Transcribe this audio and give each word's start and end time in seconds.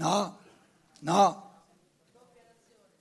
No, 0.00 0.38
no, 1.00 1.64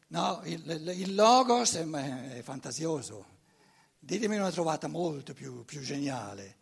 no, 0.08 0.42
il, 0.44 0.94
il 0.98 1.16
logos 1.16 1.76
è, 1.76 1.88
è, 1.88 2.42
fantasioso. 2.42 3.38
Ditemi 3.98 4.36
una 4.36 4.52
trovata 4.52 4.88
molto 4.88 5.34
più, 5.34 5.64
più 5.64 5.80
geniale. 5.80 6.58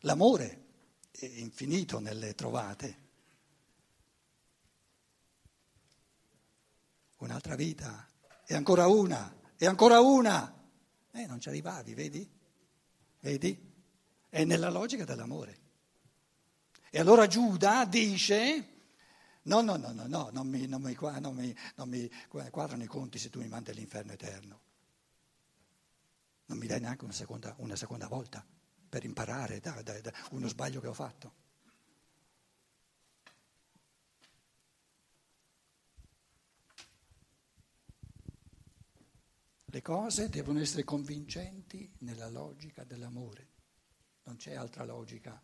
L'amore 0.00 0.64
è 1.10 1.26
infinito 1.26 1.98
nelle 1.98 2.34
trovate. 2.34 3.02
Un'altra 7.18 7.54
vita, 7.54 8.08
e 8.46 8.54
ancora 8.54 8.86
una, 8.86 9.36
e 9.54 9.66
ancora 9.66 10.00
una. 10.00 10.62
Eh, 11.10 11.26
non 11.26 11.40
ci 11.40 11.50
arrivavi, 11.50 11.92
vedi? 11.92 12.26
Vedi? 13.20 13.72
È 14.30 14.44
nella 14.44 14.70
logica 14.70 15.04
dell'amore. 15.04 15.58
E 16.88 16.98
allora 16.98 17.26
Giuda 17.26 17.84
dice, 17.84 18.73
no, 19.44 19.60
no, 19.60 19.76
no, 19.76 19.92
no, 19.92 20.06
no 20.06 20.30
non, 20.32 20.46
mi, 20.46 20.66
non, 20.66 20.82
mi, 20.82 20.96
non, 21.00 21.34
mi, 21.34 21.54
non 21.76 21.88
mi 21.88 22.10
quadrano 22.50 22.82
i 22.82 22.86
conti 22.86 23.18
se 23.18 23.30
tu 23.30 23.40
mi 23.40 23.48
mandi 23.48 23.70
all'inferno 23.70 24.12
eterno. 24.12 24.60
Non 26.46 26.58
mi 26.58 26.66
dai 26.66 26.80
neanche 26.80 27.04
una 27.04 27.12
seconda, 27.12 27.54
una 27.58 27.76
seconda 27.76 28.06
volta 28.06 28.44
per 28.88 29.04
imparare 29.04 29.60
da, 29.60 29.82
da, 29.82 30.00
da 30.00 30.12
uno 30.30 30.46
sbaglio 30.48 30.80
che 30.80 30.86
ho 30.86 30.94
fatto. 30.94 31.42
Le 39.74 39.82
cose 39.82 40.28
devono 40.28 40.60
essere 40.60 40.84
convincenti 40.84 41.92
nella 42.00 42.28
logica 42.28 42.84
dell'amore, 42.84 43.48
non 44.22 44.36
c'è 44.36 44.54
altra 44.54 44.84
logica 44.84 45.42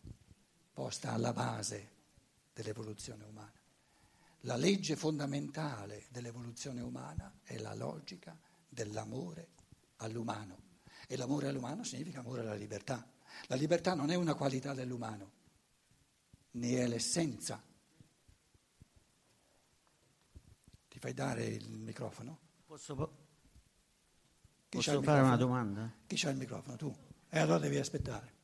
posta 0.72 1.12
alla 1.12 1.32
base 1.32 1.90
dell'evoluzione 2.52 3.24
umana. 3.24 3.59
La 4.44 4.56
legge 4.56 4.96
fondamentale 4.96 6.06
dell'evoluzione 6.08 6.80
umana 6.80 7.40
è 7.42 7.58
la 7.58 7.74
logica 7.74 8.38
dell'amore 8.66 9.48
all'umano 9.96 10.68
e 11.06 11.16
l'amore 11.16 11.48
all'umano 11.48 11.84
significa 11.84 12.20
amore 12.20 12.40
alla 12.40 12.54
libertà. 12.54 13.06
La 13.48 13.56
libertà 13.56 13.94
non 13.94 14.10
è 14.10 14.14
una 14.14 14.34
qualità 14.34 14.72
dell'umano, 14.72 15.30
ne 16.52 16.78
è 16.78 16.86
l'essenza. 16.86 17.62
Ti 20.88 20.98
fai 20.98 21.12
dare 21.12 21.44
il 21.44 21.68
microfono? 21.78 22.38
Posso, 22.64 22.94
po- 22.94 23.12
posso 24.68 25.02
fare 25.02 25.20
una 25.20 25.36
domanda? 25.36 25.92
Chi 26.06 26.16
c'ha 26.16 26.30
il 26.30 26.36
microfono? 26.38 26.76
Tu. 26.76 26.96
E 27.28 27.38
allora 27.38 27.58
devi 27.58 27.76
aspettare. 27.76 28.38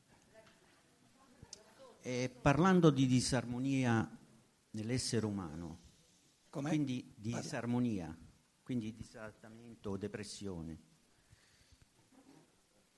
E 2.01 2.29
parlando 2.41 2.89
di 2.89 3.07
disarmonia 3.07 4.09
nell'essere 4.71 5.25
umano, 5.25 5.85
Com'è? 6.57 6.69
quindi 6.69 7.13
di 7.15 7.33
disarmonia, 7.33 8.17
quindi 8.63 8.91
disadattamento 8.95 9.91
o 9.91 9.97
depressione, 9.97 10.79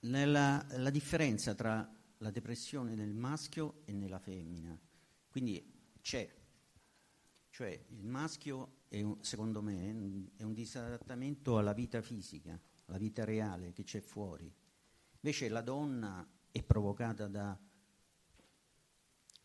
nella, 0.03 0.65
la 0.77 0.89
differenza 0.89 1.53
tra 1.55 1.93
la 2.19 2.31
depressione 2.31 2.95
nel 2.95 3.13
maschio 3.13 3.81
e 3.83 3.91
nella 3.91 4.17
femmina, 4.17 4.79
quindi 5.27 5.61
c'è, 5.99 6.33
cioè 7.49 7.85
il 7.89 8.05
maschio 8.05 8.83
è 8.87 9.05
secondo 9.19 9.61
me 9.61 10.29
è 10.37 10.43
un 10.43 10.53
disadattamento 10.53 11.57
alla 11.57 11.73
vita 11.73 12.01
fisica, 12.01 12.57
alla 12.85 12.97
vita 12.97 13.25
reale 13.25 13.73
che 13.73 13.83
c'è 13.83 13.99
fuori, 13.99 14.49
invece 15.15 15.49
la 15.49 15.61
donna 15.61 16.25
è 16.49 16.63
provocata 16.63 17.27
da 17.27 17.59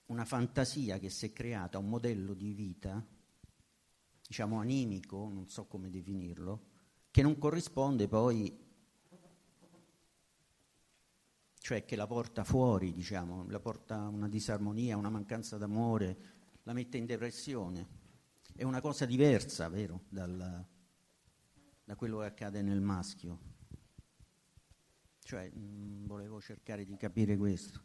una 0.07 0.25
fantasia 0.25 1.01
che 1.01 1.11
si 1.11 1.27
è 1.27 1.33
creata, 1.33 1.79
un 1.79 1.89
modello 1.89 2.33
di 2.33 2.53
vita, 2.53 3.05
diciamo 4.35 4.59
animico, 4.59 5.31
non 5.33 5.49
so 5.49 5.67
come 5.67 5.91
definirlo, 5.91 6.61
che 7.13 7.23
non 7.23 7.39
corrisponde 7.39 8.09
poi, 8.09 8.53
cioè 11.61 11.85
che 11.85 11.95
la 11.95 12.08
porta 12.08 12.42
fuori, 12.42 12.92
diciamo, 12.92 13.47
la 13.48 13.61
porta 13.61 14.08
una 14.08 14.29
disarmonia, 14.29 14.97
una 14.97 15.08
mancanza 15.08 15.57
d'amore, 15.57 16.19
la 16.64 16.73
mette 16.73 16.97
in 16.97 17.07
depressione. 17.07 18.03
È 18.57 18.64
una 18.64 18.81
cosa 18.81 19.05
diversa, 19.05 19.69
vero, 19.69 20.03
dal, 20.08 20.67
da 21.85 21.95
quello 21.95 22.19
che 22.19 22.27
accade 22.27 22.61
nel 22.61 22.81
maschio. 22.81 23.39
Cioè, 25.20 25.48
mh, 25.48 26.07
volevo 26.07 26.41
cercare 26.41 26.85
di 26.85 26.97
capire 26.97 27.37
questo 27.37 27.83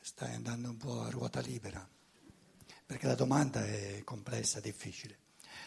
stai 0.00 0.34
andando 0.34 0.70
un 0.70 0.76
po' 0.78 1.02
a 1.02 1.10
ruota 1.10 1.40
libera, 1.40 1.86
perché 2.86 3.06
la 3.06 3.14
domanda 3.14 3.62
è 3.64 4.02
complessa, 4.04 4.60
difficile. 4.60 5.23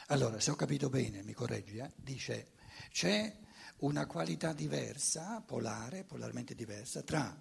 Allora, 0.07 0.39
se 0.39 0.51
ho 0.51 0.55
capito 0.55 0.89
bene, 0.89 1.23
mi 1.23 1.33
correggi, 1.33 1.77
eh? 1.77 1.91
dice 1.95 2.51
c'è 2.89 3.35
una 3.77 4.05
qualità 4.05 4.53
diversa, 4.53 5.41
polare, 5.41 6.03
polarmente 6.03 6.55
diversa, 6.55 7.01
tra 7.01 7.35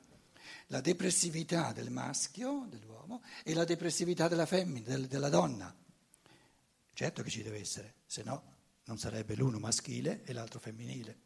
la 0.69 0.81
depressività 0.81 1.73
del 1.73 1.91
maschio, 1.91 2.67
dell'uomo, 2.69 3.23
e 3.45 3.55
la 3.55 3.65
depressività 3.65 4.29
della 4.29 4.47
femmina, 4.47 4.87
del, 4.87 5.07
della 5.07 5.29
donna. 5.29 5.75
Certo 6.93 7.23
che 7.23 7.31
ci 7.31 7.43
deve 7.43 7.61
essere, 7.61 7.95
se 8.07 8.23
no 8.23 8.55
non 8.85 8.99
sarebbe 8.99 9.35
l'uno 9.35 9.59
maschile 9.59 10.23
e 10.25 10.33
l'altro 10.33 10.61
femminile. 10.61 11.25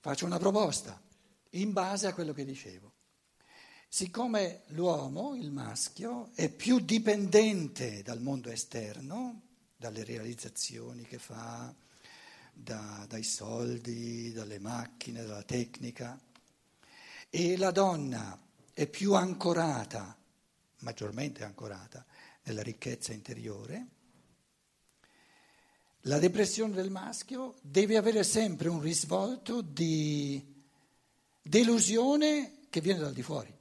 Faccio 0.00 0.26
una 0.26 0.38
proposta 0.38 1.00
in 1.50 1.72
base 1.72 2.06
a 2.06 2.12
quello 2.12 2.34
che 2.34 2.44
dicevo. 2.44 2.92
Siccome 3.94 4.62
l'uomo, 4.70 5.36
il 5.36 5.52
maschio, 5.52 6.30
è 6.34 6.48
più 6.48 6.80
dipendente 6.80 8.02
dal 8.02 8.20
mondo 8.20 8.50
esterno, 8.50 9.42
dalle 9.76 10.02
realizzazioni 10.02 11.04
che 11.04 11.20
fa, 11.20 11.72
da, 12.52 13.06
dai 13.08 13.22
soldi, 13.22 14.32
dalle 14.32 14.58
macchine, 14.58 15.22
dalla 15.22 15.44
tecnica, 15.44 16.20
e 17.30 17.56
la 17.56 17.70
donna 17.70 18.36
è 18.72 18.88
più 18.88 19.14
ancorata, 19.14 20.18
maggiormente 20.78 21.44
ancorata, 21.44 22.04
nella 22.42 22.62
ricchezza 22.62 23.12
interiore, 23.12 23.86
la 26.00 26.18
depressione 26.18 26.74
del 26.74 26.90
maschio 26.90 27.54
deve 27.60 27.96
avere 27.96 28.24
sempre 28.24 28.68
un 28.68 28.80
risvolto 28.80 29.60
di 29.60 30.44
delusione 31.40 32.62
che 32.68 32.80
viene 32.80 32.98
dal 32.98 33.12
di 33.12 33.22
fuori. 33.22 33.53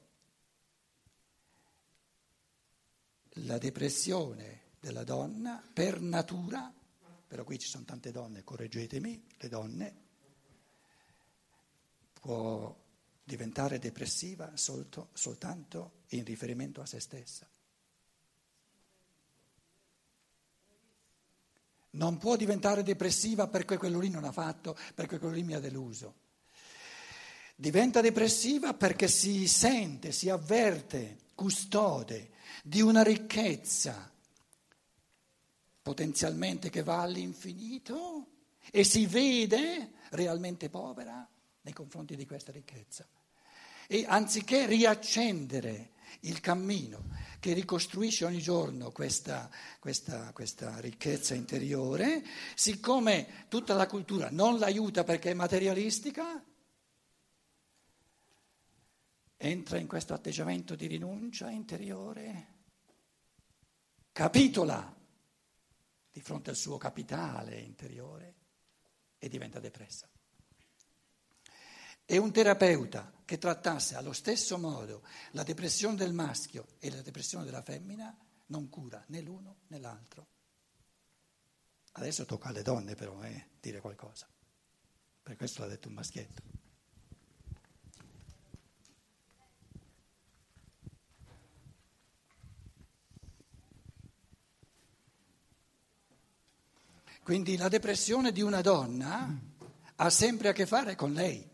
La 3.38 3.58
depressione 3.58 4.62
della 4.80 5.04
donna 5.04 5.62
per 5.74 6.02
natura, 6.02 6.72
però 7.28 7.44
qui 7.44 7.58
ci 7.58 7.68
sono 7.68 7.84
tante 7.84 8.12
donne, 8.12 8.44
correggetemi, 8.44 9.26
le 9.38 9.50
donne, 9.50 9.96
può 12.14 12.76
diventare 13.24 13.80
depressiva 13.80 14.56
solto, 14.56 15.10
soltanto 15.14 16.04
in 16.10 16.24
riferimento 16.24 16.82
a 16.82 16.86
se 16.86 17.00
stessa. 17.00 17.48
non 21.94 22.18
può 22.18 22.36
diventare 22.36 22.84
depressiva 22.84 23.48
perché 23.48 23.78
quello 23.78 24.00
lì 24.00 24.10
non 24.10 24.24
ha 24.24 24.32
fatto, 24.32 24.78
perché 24.96 25.20
quello 25.20 25.36
lì 25.36 25.44
mi 25.44 25.54
ha 25.54 25.60
deluso. 25.60 26.22
Diventa 27.56 28.02
depressiva 28.02 28.74
perché 28.74 29.08
si 29.08 29.48
sente, 29.48 30.12
si 30.12 30.30
avverte 30.30 31.18
custode 31.36 32.32
di 32.64 32.82
una 32.82 33.04
ricchezza 33.04 34.12
potenzialmente 35.82 36.70
che 36.70 36.82
va 36.84 37.02
all'infinito 37.02 38.28
e 38.72 38.84
si 38.84 39.06
vede 39.06 39.92
realmente 40.12 40.70
povera 40.70 41.28
nei 41.62 41.74
confronti 41.74 42.16
di 42.16 42.26
questa 42.26 42.52
ricchezza. 42.52 43.06
E 43.88 44.06
anziché 44.08 44.66
riaccendere 44.66 45.92
il 46.22 46.40
cammino 46.40 47.10
che 47.40 47.54
ricostruisce 47.54 48.26
ogni 48.26 48.40
giorno 48.40 48.92
questa, 48.92 49.50
questa, 49.80 50.32
questa, 50.32 50.80
ricchezza 50.80 51.34
interiore, 51.34 52.24
siccome 52.56 53.46
tutta 53.50 53.74
la 53.74 53.88
cultura 53.88 54.30
non 54.32 54.58
l'aiuta 54.58 55.04
perché 55.04 55.32
è 55.32 55.34
materialistica, 55.34 56.42
entra 59.46 59.78
in 59.78 59.88
questo 59.88 60.14
atteggiamento 60.14 60.74
di 60.74 60.88
rinuncia 60.88 61.50
interiore, 61.50 62.48
capitola 64.14 64.96
di 66.10 66.22
fronte 66.22 66.50
al 66.50 66.56
suo 66.56 66.78
capitale 66.78 67.60
interiore 67.60 68.36
e 69.18 69.28
diventa 69.28 69.60
depressa. 69.60 70.08
E 72.06 72.18
un 72.18 72.32
terapeuta 72.32 73.12
che 73.26 73.38
trattasse 73.38 73.96
allo 73.96 74.14
stesso 74.14 74.58
modo 74.58 75.06
la 75.32 75.44
depressione 75.44 75.96
del 75.96 76.14
maschio 76.14 76.68
e 76.80 76.90
la 76.90 77.02
depressione 77.02 77.44
della 77.44 77.62
femmina 77.62 78.16
non 78.48 78.70
cura 78.70 79.04
né 79.08 79.20
l'uno 79.20 79.58
né 79.68 79.78
l'altro. 79.78 80.28
Adesso 81.94 82.26
tocca 82.26 82.48
alle 82.48 82.62
donne 82.62 82.96
però 82.96 83.22
eh, 83.24 83.50
dire 83.60 83.82
qualcosa. 83.82 84.26
Per 85.22 85.36
questo 85.36 85.62
l'ha 85.62 85.68
detto 85.68 85.90
un 85.90 85.96
maschietto. 85.96 86.63
Quindi 97.24 97.56
la 97.56 97.70
depressione 97.70 98.34
di 98.34 98.42
una 98.42 98.60
donna 98.60 99.40
ha 99.96 100.10
sempre 100.10 100.50
a 100.50 100.52
che 100.52 100.66
fare 100.66 100.96
con 100.96 101.14
lei. 101.14 101.50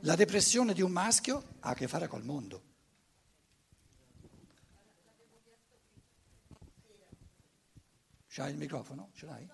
La 0.00 0.14
depressione 0.16 0.74
di 0.74 0.82
un 0.82 0.90
maschio 0.90 1.42
ha 1.60 1.70
a 1.70 1.74
che 1.74 1.88
fare 1.88 2.08
col 2.08 2.24
mondo. 2.24 2.62
C'hai 8.28 8.50
il 8.50 8.58
microfono? 8.58 9.10
Ce 9.14 9.24
l'hai? 9.24 9.48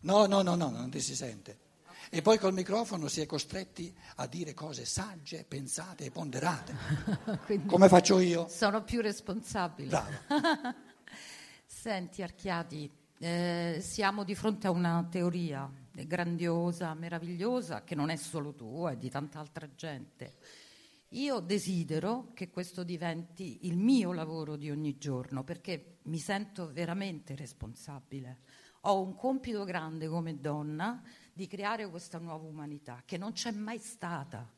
No, 0.00 0.24
no, 0.24 0.40
no, 0.40 0.54
no, 0.54 0.70
non 0.70 0.90
ti 0.90 1.00
si 1.00 1.14
sente. 1.14 1.64
E 2.08 2.22
poi 2.22 2.38
col 2.38 2.54
microfono 2.54 3.08
si 3.08 3.20
è 3.20 3.26
costretti 3.26 3.94
a 4.16 4.26
dire 4.26 4.54
cose 4.54 4.86
sagge, 4.86 5.44
pensate 5.44 6.04
e 6.04 6.10
ponderate. 6.10 6.74
Come 7.66 7.88
faccio 7.88 8.20
io? 8.20 8.48
Sono 8.48 8.84
più 8.84 9.02
responsabile. 9.02 9.88
Bravo. 9.88 10.10
Senti 11.66 12.22
Archiati, 12.22 12.90
eh, 13.18 13.78
siamo 13.80 14.24
di 14.24 14.34
fronte 14.34 14.66
a 14.66 14.70
una 14.70 15.06
teoria 15.10 15.70
grandiosa, 15.92 16.92
meravigliosa, 16.94 17.82
che 17.82 17.94
non 17.94 18.10
è 18.10 18.16
solo 18.16 18.54
tua, 18.54 18.92
è 18.92 18.96
di 18.96 19.08
tanta 19.08 19.38
altra 19.38 19.68
gente. 19.74 20.36
Io 21.10 21.40
desidero 21.40 22.32
che 22.34 22.50
questo 22.50 22.82
diventi 22.82 23.66
il 23.66 23.78
mio 23.78 24.12
lavoro 24.12 24.56
di 24.56 24.70
ogni 24.70 24.98
giorno 24.98 25.44
perché 25.44 25.98
mi 26.04 26.18
sento 26.18 26.70
veramente 26.72 27.34
responsabile. 27.36 28.40
Ho 28.82 29.00
un 29.00 29.14
compito 29.14 29.64
grande 29.64 30.08
come 30.08 30.40
donna 30.40 31.02
di 31.32 31.46
creare 31.46 31.88
questa 31.88 32.18
nuova 32.18 32.46
umanità 32.46 33.02
che 33.04 33.16
non 33.16 33.32
c'è 33.32 33.50
mai 33.52 33.78
stata. 33.78 34.52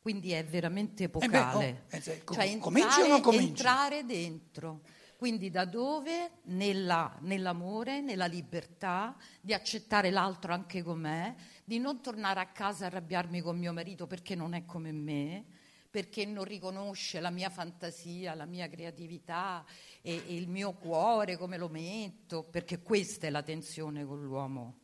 Quindi 0.00 0.30
è 0.32 0.44
veramente 0.44 1.04
epocale. 1.04 1.84
Eh 1.88 1.98
beh, 1.98 2.10
oh, 2.10 2.14
eh, 2.14 2.24
com- 2.24 2.36
cioè 2.36 2.58
cominci 2.58 2.86
o 2.86 2.90
entrare, 2.90 3.08
non 3.08 3.20
cominci? 3.20 3.46
entrare 3.48 4.04
dentro. 4.04 4.80
Quindi 5.18 5.50
da 5.50 5.64
dove? 5.64 6.30
Nella- 6.44 7.18
nell'amore, 7.22 8.00
nella 8.00 8.26
libertà, 8.26 9.16
di 9.40 9.52
accettare 9.52 10.10
l'altro 10.10 10.52
anche 10.52 10.80
com'è, 10.84 11.34
di 11.64 11.80
non 11.80 12.00
tornare 12.00 12.38
a 12.38 12.46
casa 12.46 12.84
a 12.84 12.86
arrabbiarmi 12.86 13.40
con 13.40 13.58
mio 13.58 13.72
marito 13.72 14.06
perché 14.06 14.36
non 14.36 14.54
è 14.54 14.64
come 14.64 14.92
me, 14.92 15.44
perché 15.90 16.24
non 16.24 16.44
riconosce 16.44 17.18
la 17.18 17.30
mia 17.30 17.50
fantasia, 17.50 18.36
la 18.36 18.46
mia 18.46 18.68
creatività 18.68 19.64
e, 20.02 20.22
e 20.24 20.34
il 20.36 20.46
mio 20.46 20.74
cuore 20.74 21.36
come 21.36 21.58
lo 21.58 21.68
metto, 21.68 22.44
perché 22.44 22.80
questa 22.80 23.26
è 23.26 23.30
la 23.30 23.42
tensione 23.42 24.04
con 24.04 24.22
l'uomo. 24.22 24.78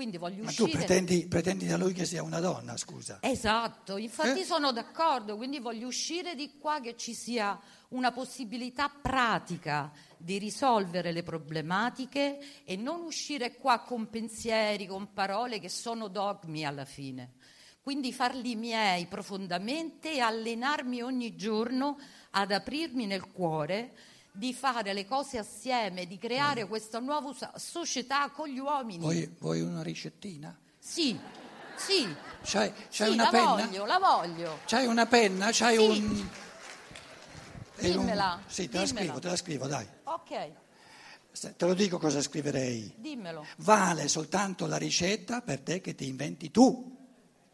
Quindi 0.00 0.16
voglio 0.16 0.44
Ma 0.44 0.50
tu 0.50 0.62
uscire. 0.62 0.78
pretendi, 0.78 1.26
pretendi 1.28 1.66
da 1.66 1.76
lui 1.76 1.92
che 1.92 2.06
sia 2.06 2.22
una 2.22 2.40
donna, 2.40 2.74
scusa. 2.78 3.18
Esatto, 3.20 3.98
infatti 3.98 4.40
Eh? 4.40 4.44
sono 4.44 4.72
d'accordo, 4.72 5.36
quindi 5.36 5.58
voglio 5.58 5.86
uscire 5.88 6.34
di 6.34 6.56
qua 6.58 6.80
che 6.80 6.96
ci 6.96 7.12
sia 7.12 7.60
una 7.88 8.10
possibilità 8.10 8.88
pratica 8.88 9.92
di 10.16 10.38
risolvere 10.38 11.12
le 11.12 11.22
problematiche 11.22 12.38
e 12.64 12.76
non 12.76 13.02
uscire 13.02 13.56
qua 13.56 13.80
con 13.80 14.08
pensieri, 14.08 14.86
con 14.86 15.12
parole 15.12 15.58
che 15.60 15.68
sono 15.68 16.08
dogmi 16.08 16.64
alla 16.64 16.86
fine. 16.86 17.32
Quindi 17.82 18.10
farli 18.14 18.56
miei 18.56 19.04
profondamente 19.04 20.14
e 20.14 20.20
allenarmi 20.20 21.02
ogni 21.02 21.36
giorno 21.36 21.98
ad 22.30 22.52
aprirmi 22.52 23.04
nel 23.04 23.30
cuore, 23.30 23.92
di 24.32 24.54
fare 24.54 24.92
le 24.92 25.06
cose 25.06 25.38
assieme, 25.38 26.06
di 26.06 26.18
creare 26.18 26.66
questa 26.66 26.98
nuova 27.00 27.32
società 27.56 28.30
con 28.30 28.48
gli 28.48 28.58
uomini. 28.58 28.98
Vuoi, 29.00 29.34
vuoi 29.38 29.60
una 29.60 29.82
ricettina? 29.82 30.56
Sì, 30.78 31.18
sì. 31.76 32.14
C'hai, 32.42 32.72
c'hai 32.90 33.08
Sì, 33.08 33.12
una 33.14 33.24
la 33.24 33.28
penna? 33.30 33.66
voglio, 33.66 33.84
la 33.84 33.98
voglio. 33.98 34.58
C'hai 34.66 34.86
una 34.86 35.06
penna? 35.06 35.48
C'hai 35.52 35.76
Sì. 35.76 35.82
un... 35.86 36.28
e 37.76 37.88
un- 37.90 37.96
Dimmela, 37.98 38.42
Sì, 38.46 38.68
te 38.68 38.78
la 38.78 38.84
dimmela. 38.86 39.04
scrivo, 39.04 39.18
te 39.20 39.28
la 39.28 39.36
scrivo, 39.36 39.66
dai. 39.66 39.88
Ok, 40.04 40.52
Te 41.56 41.64
lo 41.66 41.74
dico 41.74 41.98
cosa 41.98 42.20
scriverei. 42.20 42.92
dimmelo. 42.96 43.46
Vale 43.58 44.08
soltanto 44.08 44.66
la 44.66 44.76
ricetta 44.76 45.40
per 45.42 45.60
te 45.60 45.80
che 45.80 45.94
ti 45.94 46.08
inventi 46.08 46.50
tu. 46.50 46.96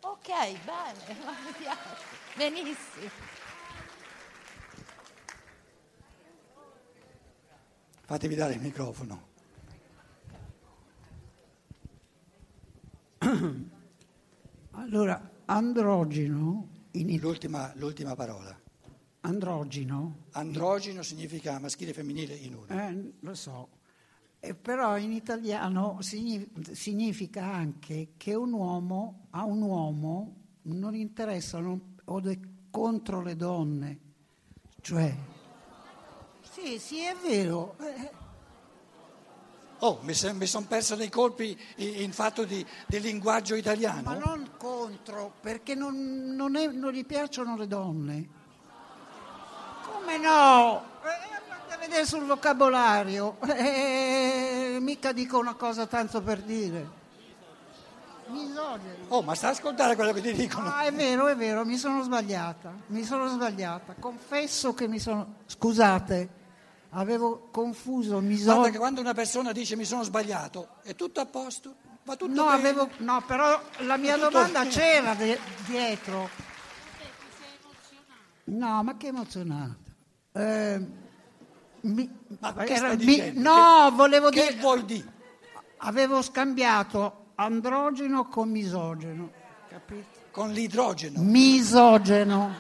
Ok, 0.01 0.29
bene. 0.65 1.17
Benissimo. 2.37 3.11
Fatevi 8.07 8.35
dare 8.37 8.55
il 8.55 8.61
microfono. 8.61 9.35
Allora, 14.79 15.31
androgeno, 15.47 16.69
in- 16.93 17.19
L'ultima, 17.19 17.73
l'ultima 17.77 18.15
parola. 18.15 18.57
androgeno, 19.21 20.27
Androgeno 20.33 21.03
significa 21.03 21.59
maschile 21.59 21.91
e 21.91 21.95
femminile 21.95 22.35
in 22.35 22.55
uno. 22.55 22.67
eh, 22.69 23.13
lo 23.21 23.35
so, 23.35 23.69
Eh, 24.39 24.55
però 24.55 24.97
in 24.99 25.13
italiano 25.13 26.01
signi- 26.03 26.47
significa 26.73 27.45
anche 27.47 28.11
che 28.19 28.35
un 28.35 28.53
uomo, 28.53 29.27
a 29.31 29.45
un 29.45 29.63
uomo 29.63 30.35
non 30.65 30.95
interessano 30.95 31.95
o 32.05 32.21
è 32.23 32.39
contro 32.71 33.23
le 33.23 33.35
donne, 33.35 33.99
cioè... 34.83 35.17
Sì, 36.67 36.81
sì, 36.81 37.01
è 37.05 37.15
vero. 37.23 37.77
eh, 37.79 38.11
Oh, 39.81 40.01
mi, 40.03 40.15
sono 40.15 40.67
perso 40.67 40.97
dei 40.97 41.09
colpi 41.09 41.57
in, 41.77 42.01
in 42.03 42.13
fatto 42.13 42.43
di, 42.45 42.67
di 42.87 42.99
linguaggio 42.99 43.55
italiano. 43.55 44.03
Ma 44.03 44.15
non 44.15 44.51
contro, 44.57 45.35
perché 45.41 45.77
non, 45.77 46.35
non 46.35 46.57
è- 46.57 46.67
non 46.67 46.91
gli 46.91 47.05
piacciono 47.07 47.57
le 47.57 47.69
donne. 47.69 48.29
Come 49.85 50.19
no? 50.19 50.83
Eh, 51.05 51.53
andate 51.53 51.75
a 51.75 51.77
vedere 51.77 52.05
sul 52.05 52.25
vocabolario. 52.25 53.37
Eh, 53.47 54.79
mica 54.81 55.13
dico 55.13 55.39
una 55.39 55.55
cosa 55.55 55.87
tanto 55.87 56.21
per 56.21 56.41
dire. 56.41 56.91
Misogini. 58.27 59.05
Oh, 59.09 59.23
ma 59.23 59.37
sta 59.37 59.49
a 59.49 59.51
ascoltare 59.51 59.95
quello 59.95 60.13
che 60.13 60.21
ti 60.21 60.33
dicono. 60.33 60.69
Ah, 60.69 60.83
è 60.83 60.93
vero, 60.93 61.29
è 61.29 61.37
vero, 61.37 61.65
mi 61.65 61.77
sono 61.77 62.03
sbagliata. 62.03 62.73
Mi 62.87 63.05
sono 63.05 63.29
sbagliata. 63.29 63.95
Confesso 64.01 64.75
che 64.75 64.89
mi 64.89 64.99
sono... 64.99 65.35
Scusate, 65.47 66.45
avevo 66.99 67.49
confuso 67.51 68.21
Guarda 68.21 68.71
che 68.71 68.79
quando 68.79 69.01
una 69.01 69.13
persona 69.15 69.53
dice 69.53 69.77
mi 69.77 69.85
sono 69.85 70.03
sbagliato, 70.03 70.69
è 70.83 70.95
tutto 70.95 71.21
a 71.21 71.27
posto, 71.27 71.75
va 72.05 72.17
tutto 72.17 72.33
No, 72.33 72.45
bene. 72.47 72.57
avevo, 72.57 72.89
no, 72.99 73.23
però 73.27 73.61
la 73.81 73.97
mia 73.97 74.15
Tutto- 74.15 74.31
domanda 74.31 74.65
c'era 74.67 75.15
de- 75.15 75.39
dietro. 75.67 76.29
No, 78.45 78.83
ma 78.83 78.97
che 78.97 79.09
emozionata. 79.09 79.75
Eh, 80.33 80.87
mi- 81.81 82.19
Ma 82.39 82.53
che 82.55 82.73
era- 82.75 82.91
mi- 82.91 82.97
dicendo? 82.97 83.41
no, 83.41 83.91
volevo 83.95 84.29
Che 84.31 84.47
dire. 84.49 84.61
vuoi 84.61 84.85
dire? 84.85 85.13
Avevo 85.79 86.23
scambiato 86.23 87.33
androgeno 87.35 88.29
con 88.29 88.49
misogeno. 88.51 89.31
Capito? 89.69 90.07
Con 90.31 90.51
l'idrogeno. 90.53 91.21
Misogeno. 91.21 92.55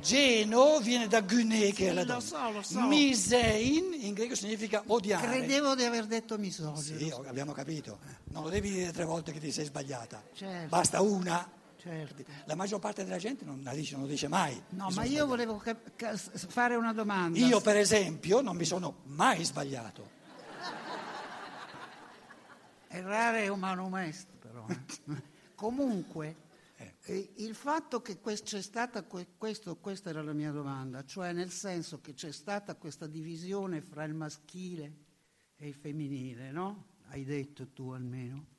Geno 0.00 0.78
viene 0.80 1.06
da 1.08 1.20
gyne, 1.22 1.72
che 1.72 1.88
è 1.88 1.92
la 1.92 2.00
lo 2.02 2.06
donna. 2.06 2.20
so, 2.20 2.50
lo 2.50 2.62
so. 2.62 2.80
Misein 2.86 3.92
in 3.94 4.14
greco 4.14 4.34
significa 4.34 4.82
odiare. 4.86 5.26
Credevo 5.26 5.74
di 5.74 5.82
aver 5.84 6.06
detto 6.06 6.38
misogeno. 6.38 6.98
Sì, 6.98 7.12
abbiamo 7.26 7.52
capito. 7.52 7.98
Non 8.30 8.44
lo 8.44 8.48
devi 8.48 8.70
dire 8.70 8.92
tre 8.92 9.04
volte 9.04 9.32
che 9.32 9.40
ti 9.40 9.50
sei 9.50 9.64
sbagliata. 9.64 10.22
Certo. 10.34 10.68
Basta 10.68 11.00
una. 11.00 11.50
Certo. 11.80 12.22
La 12.44 12.54
maggior 12.54 12.78
parte 12.80 13.04
della 13.04 13.18
gente 13.18 13.44
non 13.44 13.60
la 13.62 13.72
dice, 13.72 13.92
non 13.94 14.02
lo 14.02 14.08
dice 14.08 14.28
mai. 14.28 14.54
No, 14.70 14.84
ma 14.84 14.88
io 14.88 14.90
sbagliato. 14.92 15.26
volevo 15.26 15.56
cap- 15.56 15.90
ca- 15.96 16.16
fare 16.16 16.74
una 16.76 16.92
domanda. 16.92 17.38
Io, 17.38 17.60
per 17.60 17.76
esempio, 17.76 18.40
non 18.40 18.56
mi 18.56 18.64
sono 18.64 18.98
mai 19.04 19.44
sbagliato. 19.44 20.16
Errare 22.88 23.42
è 23.44 23.48
umano 23.48 23.94
est, 23.98 24.26
però. 24.40 24.64
eh. 24.68 25.22
Comunque, 25.54 26.34
eh, 27.08 27.32
il 27.36 27.54
fatto 27.54 28.02
che 28.02 28.20
c'è 28.20 28.60
stata 28.60 29.02
que- 29.02 29.28
questo, 29.38 29.76
questa 29.76 30.10
era 30.10 30.22
la 30.22 30.34
mia 30.34 30.52
domanda, 30.52 31.04
cioè 31.04 31.32
nel 31.32 31.50
senso 31.50 32.00
che 32.00 32.12
c'è 32.12 32.30
stata 32.30 32.74
questa 32.74 33.06
divisione 33.06 33.80
fra 33.80 34.04
il 34.04 34.12
maschile 34.12 34.92
e 35.56 35.68
il 35.68 35.74
femminile, 35.74 36.52
no? 36.52 36.96
Hai 37.08 37.24
detto 37.24 37.68
tu 37.68 37.90
almeno. 37.90 38.56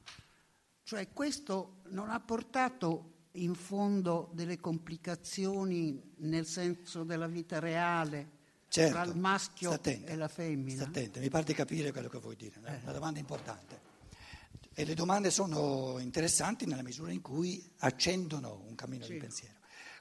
Cioè 0.82 1.14
questo 1.14 1.82
non 1.90 2.10
ha 2.10 2.20
portato 2.20 3.28
in 3.34 3.54
fondo 3.54 4.32
delle 4.34 4.60
complicazioni 4.60 6.16
nel 6.18 6.48
senso 6.48 7.04
della 7.04 7.28
vita 7.28 7.60
reale 7.60 8.38
Certo, 8.68 8.94
tra 8.94 9.04
il 9.04 9.16
maschio 9.16 9.80
e 9.84 10.16
la 10.16 10.28
femmina? 10.28 10.82
Sta 10.82 10.90
attenta, 10.90 11.20
mi 11.20 11.30
pare 11.30 11.44
di 11.44 11.54
capire 11.54 11.92
quello 11.92 12.10
che 12.10 12.18
vuoi 12.18 12.36
dire, 12.36 12.60
è 12.64 12.80
una 12.82 12.94
domanda 12.94 13.20
importante. 13.20 13.98
E 14.74 14.86
le 14.86 14.94
domande 14.94 15.30
sono 15.32 15.98
interessanti 16.00 16.66
nella 16.66 16.84
misura 16.84 17.12
in 17.12 17.22
cui 17.22 17.70
accendono 17.80 18.64
un 18.66 18.76
cammino 18.76 19.06
di 19.06 19.18
pensiero. 19.18 19.56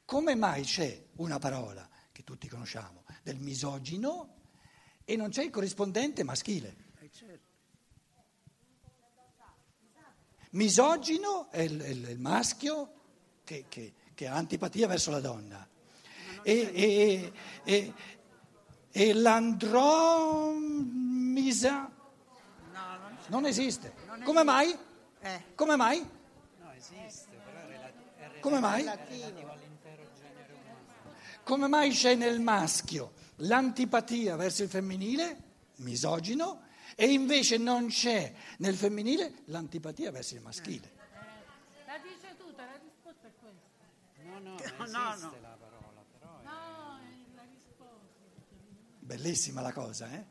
Come 0.04 0.34
mai 0.36 0.62
c'è 0.62 1.04
una 1.16 1.38
parola 1.38 1.88
che 2.12 2.22
tutti 2.24 2.48
conosciamo 2.48 3.04
del 3.22 3.38
misogino 3.38 4.36
e 5.04 5.16
non 5.16 5.30
c'è 5.30 5.42
il 5.42 5.50
corrispondente 5.50 6.22
maschile? 6.22 6.76
Eh, 7.00 7.10
certo. 7.12 7.46
Misogino 10.50 11.50
è 11.50 11.60
il, 11.60 11.80
il- 11.80 12.08
il 12.10 12.18
maschio 12.20 12.92
che, 13.44 13.66
che- 13.68 13.92
che 14.14 14.26
ha 14.26 14.34
antipatia 14.34 14.86
verso 14.86 15.10
la 15.10 15.20
donna. 15.20 15.66
E, 16.42 16.70
e- 16.74 17.32
e- 17.64 17.92
e 18.90 19.12
l'andromisa 19.12 21.90
non 23.28 23.44
esiste. 23.44 23.92
Come 24.24 24.42
mai? 24.44 24.76
Eh. 25.20 25.42
Come 25.54 25.76
mai? 25.76 26.08
Come 28.40 28.60
mai? 28.60 28.88
Come 31.42 31.66
mai 31.66 31.90
c'è 31.90 32.14
nel 32.14 32.40
maschio 32.40 33.12
l'antipatia 33.36 34.36
verso 34.36 34.62
il 34.62 34.68
femminile, 34.68 35.36
misogino, 35.76 36.62
e 36.94 37.10
invece 37.12 37.56
non 37.56 37.86
c'è 37.88 38.32
nel 38.58 38.74
femminile 38.76 39.42
l'antipatia 39.46 40.10
verso 40.10 40.34
il 40.34 40.42
maschile? 40.42 40.92
La 41.86 41.98
dice 41.98 42.36
tutta, 42.36 42.64
la 42.64 42.76
risposta 42.82 43.26
è 43.28 43.32
questa. 43.40 43.86
No, 44.24 44.38
no, 44.40 44.56
No, 44.78 44.84
non 44.84 44.90
no, 44.90 45.10
esiste 45.12 45.36
no. 45.36 45.42
la 45.42 45.56
parola, 45.58 46.04
però 46.12 46.38
è- 46.38 46.44
No, 46.44 46.98
è 46.98 47.34
la 47.34 47.42
risposta. 47.42 48.04
Bellissima 48.98 49.60
la 49.62 49.72
cosa, 49.72 50.10
eh? 50.12 50.24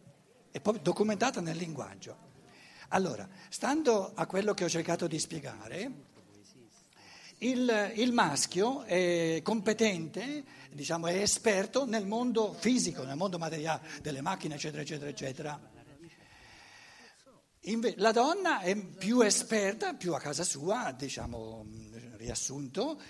E 0.51 0.59
poi 0.61 0.79
documentata 0.81 1.41
nel 1.41 1.57
linguaggio. 1.57 2.25
Allora, 2.89 3.27
stando 3.49 4.13
a 4.13 4.25
quello 4.25 4.53
che 4.53 4.63
ho 4.63 4.69
cercato 4.69 5.07
di 5.07 5.19
spiegare, 5.19 5.91
il, 7.39 7.91
il 7.95 8.13
maschio 8.13 8.83
è 8.83 9.41
competente, 9.43 10.43
diciamo, 10.71 11.07
è 11.07 11.21
esperto 11.21 11.85
nel 11.85 12.05
mondo 12.05 12.53
fisico, 12.53 13.03
nel 13.03 13.17
mondo 13.17 13.37
materiale, 13.37 13.87
delle 14.01 14.21
macchine, 14.21 14.55
eccetera, 14.55 14.81
eccetera, 14.81 15.09
eccetera. 15.09 15.71
Inve- 17.61 17.95
la 17.97 18.13
donna 18.13 18.61
è 18.61 18.73
più 18.77 19.19
esperta, 19.19 19.93
più 19.93 20.13
a 20.13 20.19
casa 20.19 20.45
sua, 20.45 20.95
diciamo, 20.97 21.65
riassunto, 22.15 23.01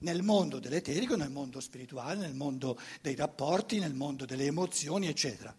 nel 0.00 0.22
mondo 0.22 0.58
dell'eterico, 0.58 1.14
nel 1.14 1.30
mondo 1.30 1.60
spirituale, 1.60 2.20
nel 2.20 2.34
mondo 2.34 2.80
dei 3.02 3.14
rapporti, 3.14 3.78
nel 3.78 3.92
mondo 3.92 4.24
delle 4.24 4.46
emozioni, 4.46 5.08
eccetera. 5.08 5.54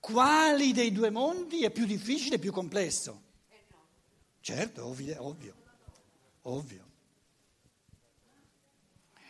Quali 0.00 0.72
dei 0.72 0.92
due 0.92 1.10
mondi 1.10 1.64
è 1.64 1.70
più 1.70 1.84
difficile 1.84 2.36
e 2.36 2.38
più 2.38 2.52
complesso? 2.52 3.22
Certo, 4.40 4.86
ovvio, 4.86 5.24
ovvio, 5.24 5.54
ovvio. 6.42 6.86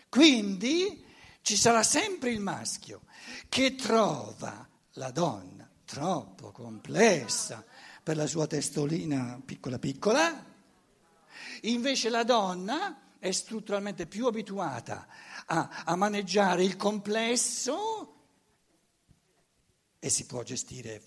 Quindi 0.08 1.04
ci 1.42 1.56
sarà 1.56 1.82
sempre 1.82 2.30
il 2.30 2.40
maschio 2.40 3.02
che 3.48 3.74
trova 3.74 4.66
la 4.92 5.10
donna 5.10 5.68
troppo 5.84 6.52
complessa 6.52 7.64
per 8.02 8.16
la 8.16 8.26
sua 8.26 8.46
testolina 8.46 9.40
piccola 9.44 9.78
piccola, 9.78 10.44
invece 11.62 12.08
la 12.10 12.24
donna 12.24 13.14
è 13.18 13.30
strutturalmente 13.30 14.06
più 14.06 14.26
abituata 14.26 15.06
a, 15.46 15.82
a 15.84 15.96
maneggiare 15.96 16.62
il 16.62 16.76
complesso 16.76 18.17
e 19.98 20.08
si 20.10 20.26
può 20.26 20.42
gestire 20.42 21.02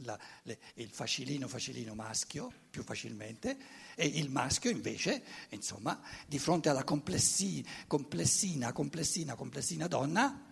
la- 0.00 0.18
le- 0.42 0.58
il 0.74 0.90
facilino 0.90 1.48
facilino 1.48 1.94
maschio 1.94 2.52
più 2.70 2.82
facilmente 2.82 3.56
e 3.94 4.04
il 4.06 4.28
maschio 4.30 4.70
invece, 4.70 5.22
insomma, 5.50 6.00
di 6.26 6.38
fronte 6.38 6.68
alla 6.68 6.84
complessi- 6.84 7.64
complessina, 7.86 8.72
complessina, 8.72 9.34
complessina 9.34 9.86
donna, 9.86 10.44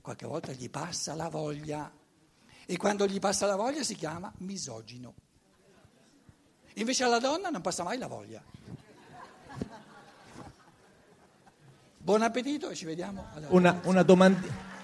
qualche 0.00 0.26
volta 0.26 0.52
gli 0.52 0.70
passa 0.70 1.14
la 1.14 1.28
voglia 1.28 1.92
e 2.64 2.76
quando 2.76 3.06
gli 3.06 3.18
passa 3.18 3.46
la 3.46 3.56
voglia 3.56 3.82
si 3.82 3.94
chiama 3.94 4.32
misogino. 4.38 5.14
Invece 6.74 7.04
alla 7.04 7.18
donna 7.18 7.50
non 7.50 7.60
passa 7.60 7.82
mai 7.82 7.98
la 7.98 8.06
voglia. 8.06 8.42
Buon 11.98 12.22
appetito 12.22 12.70
e 12.70 12.74
ci 12.74 12.86
vediamo 12.86 13.26
Una, 13.48 13.78
una 13.84 14.02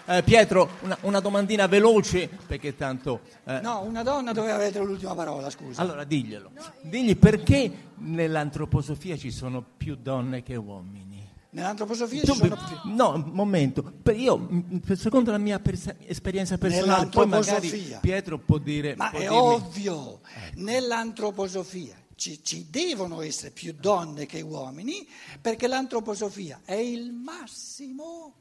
domandina. 0.04 0.22
Pietro, 0.22 0.70
una, 0.82 0.98
una 1.02 1.20
domandina 1.20 1.66
veloce 1.66 2.28
perché 2.46 2.74
tanto... 2.76 3.20
eh, 3.44 3.60
No, 3.60 3.80
una 3.82 4.02
donna 4.02 4.32
doveva 4.32 4.54
avere 4.54 4.78
l'ultima 4.84 5.14
parola, 5.14 5.50
scusa. 5.50 5.80
Allora 5.80 6.04
diglielo. 6.04 6.50
Digli 6.82 7.16
perché 7.16 7.70
nell'antroposofia 7.96 9.16
ci 9.16 9.30
sono 9.30 9.64
più 9.76 9.96
donne 9.96 10.42
che 10.42 10.56
uomini. 10.56 11.12
Nell'antroposofia 11.50 12.20
ci 12.20 12.26
Tu- 12.26 12.34
sono 12.34 12.56
più... 12.56 12.92
No, 12.92 13.10
un 13.14 13.30
momento. 13.32 13.92
Io, 14.12 14.36
m, 14.36 14.78
per- 14.84 14.98
secondo 14.98 15.30
la 15.30 15.38
mia 15.38 15.60
persa- 15.60 15.94
esperienza 16.04 16.58
personale, 16.58 17.06
poi 17.06 17.26
magari. 17.28 17.96
Pietro 18.00 18.38
può 18.38 18.58
dire... 18.58 18.96
Ma 18.96 19.10
può 19.10 19.18
è 19.18 19.22
dirmi- 19.22 19.36
ovvio, 19.38 20.20
nell'antroposofia 20.56 21.94
ci, 22.16 22.42
ci 22.42 22.66
devono 22.70 23.20
essere 23.22 23.50
più 23.52 23.72
donne 23.78 24.26
che 24.26 24.40
uomini 24.40 25.06
perché 25.40 25.66
l'antroposofia 25.68 26.60
è 26.64 26.74
il 26.74 27.12
massimo 27.12 28.34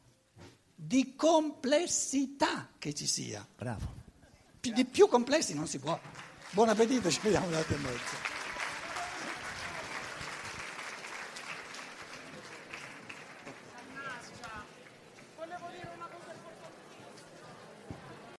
di 0.85 1.15
complessità 1.15 2.69
che 2.77 2.93
ci 2.93 3.07
sia. 3.07 3.47
Bravo. 3.55 4.01
Di 4.59 4.85
più 4.85 5.07
complessi 5.07 5.53
non 5.53 5.67
si 5.67 5.79
può. 5.79 5.99
Buon 6.51 6.69
appetito, 6.69 7.09
ci 7.09 7.19
vediamo 7.21 7.47
alle 7.47 7.57
otto 7.57 7.73
e 7.73 7.77
mezza. 7.77 8.42